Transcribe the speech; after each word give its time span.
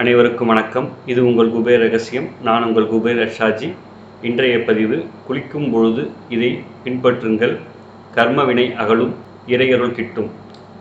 அனைவருக்கும் 0.00 0.46
வணக்கம். 0.46 0.88
இது 1.06 1.24
உங்கள் 1.26 1.50
குபேர் 1.54 1.80
ரகசியம். 1.82 2.28
நான் 2.42 2.64
உங்கள் 2.66 2.86
குபேர் 2.92 3.18
ரஷாஜி 3.22 3.72
இன்றைய 4.22 4.62
பதிவு 4.64 5.04
குளிக்கும் 5.26 5.70
பொழுது 5.70 6.10
இதை 6.28 6.58
பின்பற்றுங்கள். 6.84 7.56
கர்மவினை 8.14 8.74
அகலும் 8.74 9.14
இறையருள் 9.46 9.92
கிட்டும். 9.92 10.30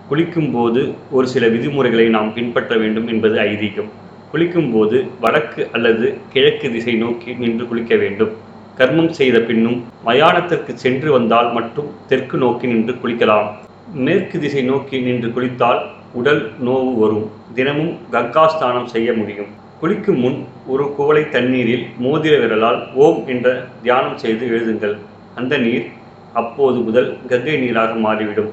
குளிக்கும் 0.09 0.51
போது 0.51 0.93
ஒரு 1.11 1.27
சில 1.27 1.47
விதிமுறைகளை 1.47 2.07
நாம் 2.07 2.33
பின்பற்ற 2.33 2.77
வேண்டும் 2.77 3.07
என்பது 3.07 3.39
ஐதீகம். 3.39 3.89
குளிக்கும் 4.31 4.71
போது 4.71 5.05
வடக்கு 5.19 5.67
அல்லது 5.71 6.17
கிழக்கு 6.33 6.71
திசை 6.71 6.95
நோக்கி 6.95 7.33
நின்று 7.33 7.67
குளிக்க 7.67 7.95
வேண்டும். 7.95 8.31
கர்மம் 8.77 9.09
செய்த 9.09 9.39
பின்னும் 9.39 9.83
மயானத்திற்கு 10.05 10.73
சென்று 10.73 11.11
வந்தால் 11.11 11.53
மட்டும் 11.53 11.91
தெற்கு 12.07 12.37
நோக்கி 12.37 12.67
நின்று 12.67 12.95
குளிக்கலாம். 13.03 13.49
மேற்கு 13.93 14.39
திசை 14.39 14.61
நோக்கி 14.61 14.99
நின்று 14.99 15.29
குளித்தால் 15.29 15.81
உடல் 16.13 16.41
நோவு 16.65 16.91
வரும். 16.99 17.25
தினமும் 17.55 17.93
கங்கா 18.11 18.47
ஸ்நானம் 18.47 18.87
செய்ய 18.87 19.13
முடியும். 19.13 19.49
குளிக்கும் 19.81 20.19
முன் 20.19 20.37
ஒரு 20.67 20.85
குவளை 20.95 21.29
தண்ணீரில் 21.29 21.85
மோதிர 22.03 22.33
விரலால் 22.39 22.79
ஓம் 22.93 23.27
என்ற 23.27 23.47
தியானம் 23.83 24.17
செய்து 24.17 24.45
எழுதுங்கள். 24.47 24.95
அந்த 25.35 25.57
நீர் 25.57 25.85
அப்போது 26.33 26.77
முதல் 26.77 27.17
கங்கை 27.27 27.57
நீராக 27.57 27.93
மாறிவிடும். 28.05 28.49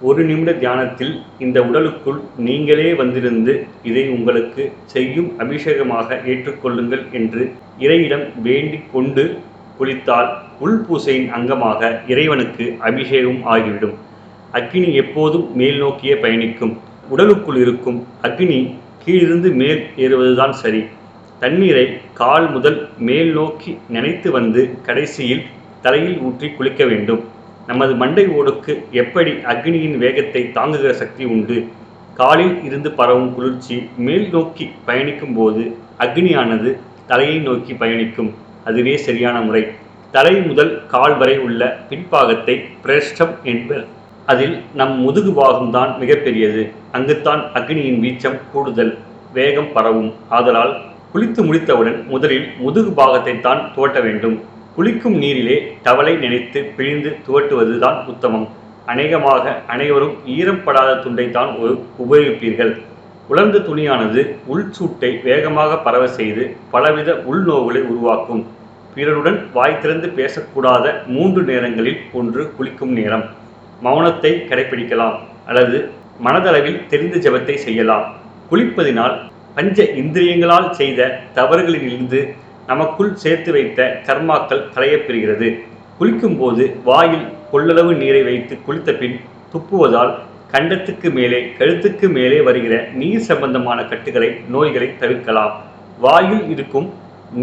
ஒரு 0.00 0.24
நிமிட 0.24 0.52
தியானத்தில் 0.52 1.14
இந்த 1.38 1.62
உடலுக்குள் 1.62 2.20
நீங்களே 2.36 2.94
வந்திருந்து 2.94 3.66
இதை 3.82 4.08
உங்களுக்கு 4.08 4.72
செய்யும் 4.84 5.30
அபிஷேகமாக 5.38 6.18
ஏற்றுக்கொள்ளுங்கள் 6.32 7.04
என்று 7.12 7.52
இறையிடம் 7.78 8.26
வேண்டிக் 8.42 8.92
கொண்டு 8.92 9.24
குளித்தால் 9.78 10.30
உள்பூசையின் 10.64 11.28
அங்கமாக 11.38 11.90
இறைவனுக்கு 12.08 12.76
அபிஷேகம் 12.78 13.40
ஆகிவிடும். 13.44 13.96
அக்கினி 14.52 14.94
எப்போதும் 14.94 15.56
மேல் 15.56 15.78
நோக்கியே 15.78 16.14
பயணிக்கும். 16.14 16.76
உடலுக்குள் 17.08 17.56
இருக்கும் 17.56 17.98
அக்னி 18.22 18.74
கீழிருந்து 19.04 19.50
மேல் 19.50 19.82
ஏறுவதுதான் 19.96 20.54
சரி. 20.62 20.84
தண்ணீரை 21.38 21.84
கால் 22.14 22.50
முதல் 22.50 22.88
மேல் 22.98 23.32
நோக்கி 23.32 23.78
நினைத்து 23.88 24.30
வந்து 24.30 24.62
கடைசியில் 24.82 25.44
தலையில் 25.82 26.18
ஊற்றி 26.18 26.48
குளிக்க 26.50 26.84
வேண்டும். 26.84 27.24
நமது 27.66 27.94
மண்டை 27.94 28.24
ஓடுக்கு 28.28 28.72
எப்படி 28.90 29.30
அக்னியின் 29.30 29.98
வேகத்தை 29.98 30.52
தாங்குகிற 30.52 30.92
சக்தி 30.92 31.24
உண்டு? 31.24 31.66
காலில் 32.14 32.64
இருந்து 32.64 32.90
பரவும் 32.90 33.34
குளிர்ச்சி 33.34 33.76
மேல் 33.96 34.28
நோக்கி 34.30 34.70
பயணிக்கும் 34.84 35.34
போது 35.34 35.76
அக்னியானது 35.98 36.76
தலையை 37.06 37.38
நோக்கி 37.38 37.74
பயணிக்கும். 37.74 38.34
அதுவே 38.64 38.96
சரியான 38.96 39.40
முறை. 39.40 39.66
தலை 40.10 40.34
முதல் 40.40 40.86
கால் 40.86 41.16
வரை 41.16 41.38
உள்ள 41.38 41.78
பின்பாகத்தை 41.90 42.64
பிரேஷ்டம் 42.84 43.34
என்பர். 43.42 43.86
அதில் 44.32 44.54
நம் 44.78 44.94
முதுகு 45.04 45.30
பாகம்தான் 45.38 45.92
மிகப்பெரியது. 46.00 46.62
அங்குத்தான் 46.96 47.42
அக்னியின் 47.58 48.00
வீச்சம் 48.04 48.38
கூடுதல் 48.52 48.92
வேகம் 49.36 49.70
பரவும். 49.76 50.10
ஆதலால் 50.38 50.72
குளித்து 51.12 51.40
முடித்தவுடன் 51.48 51.98
முதலில் 52.12 52.48
முதுகு 52.64 52.90
பாகத்தை 53.00 53.34
தான் 53.46 53.60
துவட்ட 53.74 53.98
வேண்டும். 54.06 54.36
குளிக்கும் 54.76 55.16
நீரிலே 55.22 55.56
டவலை 55.86 56.14
நினைத்து 56.24 56.60
பிழிந்து 56.76 57.12
துவட்டுவதுதான் 57.26 57.98
உத்தமம். 58.12 58.46
அநேகமாக 58.92 59.54
அனைவரும் 59.74 60.14
ஈரப்படாத 60.36 60.90
துண்டை 61.04 61.26
தான் 61.38 61.50
உபயோகிப்பீர்கள். 62.04 62.74
உலர்ந்த 63.32 63.64
துணியானது 63.68 64.20
உள்சூட்டை 64.52 65.10
வேகமாக 65.26 65.72
பரவ 65.86 66.04
செய்து 66.18 66.44
பலவித 66.74 67.10
உள்நோவுகளை 67.30 67.82
உருவாக்கும். 67.92 68.44
பிறருடன் 68.94 69.40
வாய் 69.56 69.80
திறந்து 69.82 70.08
பேசக்கூடாத 70.20 70.94
மூன்று 71.16 71.42
நேரங்களில் 71.50 72.00
ஒன்று 72.20 72.44
குளிக்கும் 72.56 72.94
நேரம். 73.00 73.26
மௌனத்தை 73.86 74.32
கடைபிடிக்கலாம் 74.50 75.16
அல்லது 75.48 75.78
மனதளவில் 76.26 76.80
தெரிந்த 76.92 77.16
ஜபத்தை 77.24 77.56
செய்யலாம். 77.66 78.06
குளிப்பதினால் 78.50 79.16
பஞ்ச 79.56 79.84
இந்திரியங்களால் 80.02 80.68
செய்த 80.80 81.10
தவறுகளிலிருந்து 81.36 82.20
நமக்குள் 82.70 83.12
சேர்த்து 83.22 83.50
வைத்த 83.56 83.80
கர்மாக்கள் 84.06 84.66
களையப்பெறுகிறது. 84.74 85.48
குளிக்கும்போது 86.00 86.64
வாயில் 86.88 87.26
கொள்ளளவு 87.52 87.92
நீரை 88.02 88.22
வைத்து 88.22 88.54
குளித்த 88.66 88.92
பின் 88.98 89.16
துப்புவதால் 89.52 90.12
கண்டத்துக்கு 90.52 91.08
மேலே 91.18 91.38
கழுத்துக்கு 91.58 92.06
மேலே 92.16 92.38
வருகிற 92.48 92.74
நீர் 93.00 93.24
சம்பந்தமான 93.30 93.78
கட்டுகளை 93.92 94.28
நோய்களை 94.54 94.88
தவிர்க்கலாம். 95.00 95.54
வாயில் 96.04 96.44
இருக்கும் 96.54 96.88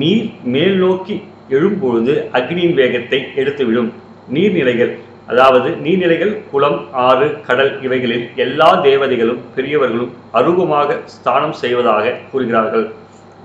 நீர் 0.01 0.29
மேல் 0.53 0.77
நோக்கி 0.83 1.15
எழும்பொழுது 1.55 2.13
அக்னியின் 2.37 2.77
வேகத்தை 2.81 3.19
எடுத்துவிடும். 3.41 3.89
நீர்நிலைகள் 4.35 4.93
அதாவது 5.31 5.69
நீர்நிலைகள் 5.83 6.33
குளம் 6.51 6.79
ஆறு 7.05 7.27
கடல் 7.47 7.71
இவைகளில் 7.85 8.25
எல்லா 8.43 8.69
தேவதைகளும் 8.87 9.41
பெரியவர்களும் 9.55 10.11
அருவமாக 10.39 10.97
ஸ்தானம் 11.13 11.55
செய்வதாக 11.61 12.13
கூறுகிறார்கள். 12.31 12.85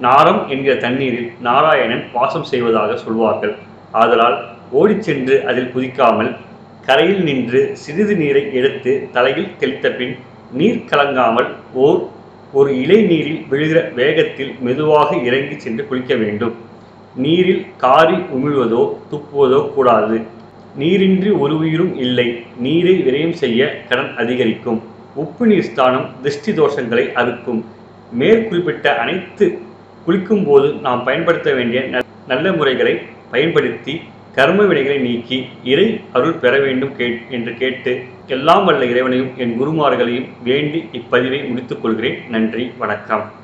நாரம் 0.06 0.40
என்கிற 0.54 0.74
தண்ணீரில் 0.84 1.28
நாராயணன் 1.46 2.04
வாசம் 2.16 2.46
செய்வதாக 2.52 2.90
சொல்வார்கள். 3.04 3.54
ஆதலால் 4.02 4.36
ஓடிச் 4.80 5.06
சென்று 5.08 5.36
அதில் 5.50 5.72
குதிக்காமல் 5.74 6.30
கரையில் 6.86 7.22
நின்று 7.28 7.60
சிறிது 7.82 8.14
நீரை 8.20 8.42
எடுத்து 8.58 8.92
தலையில் 9.14 9.50
தெளித்த 9.60 9.86
பின் 9.98 10.14
நீர் 10.58 10.80
கலங்காமல் 10.90 11.48
ஓர் 11.86 12.00
ஒரு 12.58 12.70
இலை 12.82 12.98
நீரில் 13.10 13.40
விழுகிற 13.50 13.80
வேகத்தில் 13.98 14.52
மெதுவாக 14.66 15.10
இறங்கி 15.28 15.56
சென்று 15.64 15.82
குளிக்க 15.88 16.14
வேண்டும். 16.22 16.54
நீரில் 17.24 17.64
காரி 17.84 18.16
உமிழ்வதோ 18.36 18.82
துப்புவதோ 19.10 19.60
கூடாது. 19.74 20.18
நீரின்றி 20.76 21.30
ஒரு 21.30 21.58
உயிரும் 21.58 21.98
இல்லை. 21.98 22.42
நீரை 22.58 23.02
விரயம் 23.02 23.32
செய்ய 23.32 23.82
கடன் 23.88 24.16
அதிகரிக்கும். 24.16 24.82
உப்பு 25.14 25.46
நீர் 25.46 25.62
ஸ்தானம் 25.62 26.10
திருஷ்டி 26.22 26.52
தோஷங்களை 26.52 27.12
அறுக்கும். 27.12 27.64
மேற்குறிப்பிட்ட 28.18 28.96
அனைத்து 28.96 29.58
குளிக்கும் 30.04 30.44
போது 30.44 30.72
நாம் 30.72 31.04
பயன்படுத்த 31.04 31.52
வேண்டிய 31.52 32.02
நல்ல 32.26 32.52
முறைகளை 32.52 32.98
பயன்படுத்தி 33.30 34.00
கர்ம 34.34 34.62
வினைகளை 34.62 34.98
நீக்கி 34.98 35.46
இறை 35.64 36.00
அருள் 36.12 36.32
பெற 36.32 36.58
வேண்டும் 36.58 36.96
கே 36.96 37.18
என்று 37.30 37.54
கேட்டு 37.54 38.04
எல்லாம் 38.26 38.64
வல்ல 38.64 38.84
இறைவனையும் 38.84 39.30
என் 39.36 39.60
குருமார்களையும் 39.60 40.28
வேண்டி 40.44 40.84
இப்பதிவை 40.92 41.48
முடித்துக் 41.48 41.82
கொள்கிறேன். 41.82 42.18
நன்றி 42.28 42.70
வணக்கம். 42.78 43.38